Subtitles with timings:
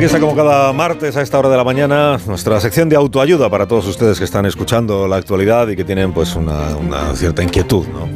[0.00, 3.68] comienza como cada martes a esta hora de la mañana nuestra sección de autoayuda para
[3.68, 7.86] todos ustedes que están escuchando la actualidad y que tienen pues una, una cierta inquietud,
[7.86, 8.08] ¿no?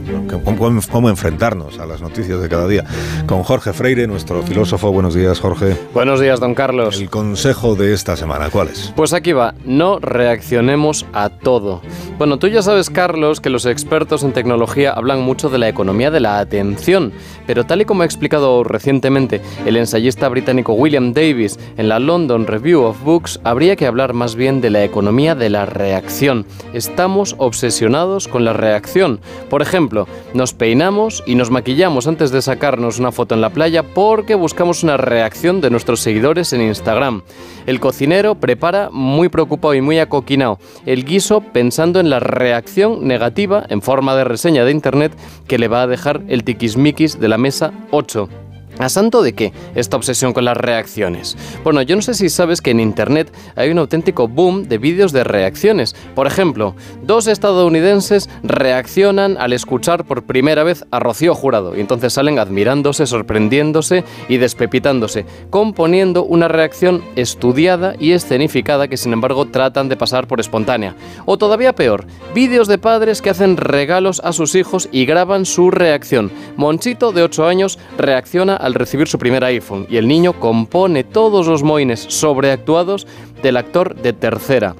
[0.42, 2.84] ¿Cómo, ¿Cómo, enfrentarnos a las noticias de cada día?
[3.26, 4.90] Con Jorge Freire, nuestro filósofo.
[4.92, 5.76] Buenos días, Jorge.
[5.92, 6.98] Buenos días, don Carlos.
[6.98, 8.92] El consejo de esta semana, ¿cuál es?
[8.96, 11.82] Pues aquí va, no reaccionemos a todo.
[12.18, 16.10] Bueno, tú ya sabes, Carlos, que los expertos en tecnología hablan mucho de la economía
[16.10, 17.12] de la atención,
[17.46, 22.46] pero tal y como ha explicado recientemente el ensayista británico William Davis en la London
[22.46, 26.46] Review of Books, habría que hablar más bien de la economía de la reacción.
[26.72, 29.20] Estamos obsesionados con la reacción.
[29.50, 33.82] Por ejemplo, nos peinamos y nos maquillamos antes de sacarnos una foto en la playa
[33.82, 37.22] porque buscamos una reacción de nuestros seguidores en Instagram.
[37.66, 43.64] El cocinero prepara muy preocupado y muy acoquinado el guiso pensando en la reacción negativa
[43.68, 45.12] en forma de reseña de internet
[45.46, 48.43] que le va a dejar el tiquismiquis de la mesa 8.
[48.78, 51.36] ¿A santo de qué esta obsesión con las reacciones?
[51.62, 55.12] Bueno, yo no sé si sabes que en Internet hay un auténtico boom de vídeos
[55.12, 55.94] de reacciones.
[56.14, 62.12] Por ejemplo, dos estadounidenses reaccionan al escuchar por primera vez a Rocío Jurado y entonces
[62.12, 69.88] salen admirándose, sorprendiéndose y despepitándose, componiendo una reacción estudiada y escenificada que sin embargo tratan
[69.88, 70.96] de pasar por espontánea.
[71.26, 75.70] O todavía peor, vídeos de padres que hacen regalos a sus hijos y graban su
[75.70, 76.32] reacción.
[76.56, 81.46] Monchito, de 8 años, reacciona al recibir su primer iPhone y el niño compone todos
[81.46, 83.06] los moines sobreactuados
[83.42, 84.74] del actor de tercera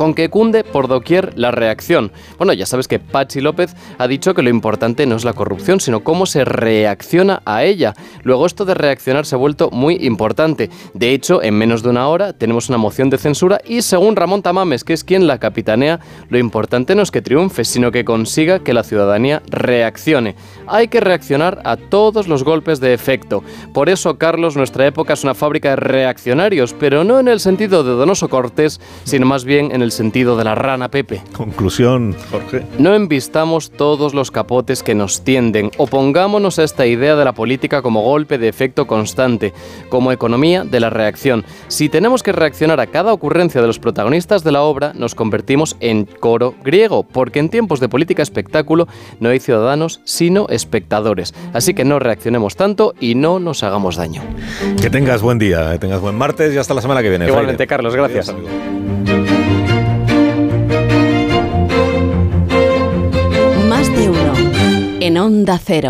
[0.00, 2.10] con que cunde por doquier la reacción.
[2.38, 5.78] Bueno, ya sabes que Pachi López ha dicho que lo importante no es la corrupción,
[5.78, 7.92] sino cómo se reacciona a ella.
[8.22, 10.70] Luego esto de reaccionar se ha vuelto muy importante.
[10.94, 14.40] De hecho, en menos de una hora tenemos una moción de censura y según Ramón
[14.40, 18.60] Tamames, que es quien la capitanea, lo importante no es que triunfe, sino que consiga
[18.60, 20.34] que la ciudadanía reaccione.
[20.72, 23.42] Hay que reaccionar a todos los golpes de efecto.
[23.74, 27.82] Por eso, Carlos, nuestra época es una fábrica de reaccionarios, pero no en el sentido
[27.82, 31.22] de Donoso Cortés, sino más bien en el sentido de la rana Pepe.
[31.32, 32.64] Conclusión, Jorge.
[32.78, 35.72] No envistamos todos los capotes que nos tienden.
[35.76, 39.52] Opongámonos a esta idea de la política como golpe de efecto constante,
[39.88, 41.44] como economía de la reacción.
[41.66, 45.76] Si tenemos que reaccionar a cada ocurrencia de los protagonistas de la obra, nos convertimos
[45.80, 48.86] en coro griego, porque en tiempos de política espectáculo
[49.18, 51.34] no hay ciudadanos sino espectadores.
[51.52, 54.22] Así que no reaccionemos tanto y no nos hagamos daño.
[54.80, 57.26] Que tengas buen día, que tengas buen martes y hasta la semana que viene.
[57.26, 58.28] Igualmente, Carlos, gracias.
[58.28, 58.50] Adiós,
[63.68, 64.32] Más de uno
[65.00, 65.78] en Onda Cero.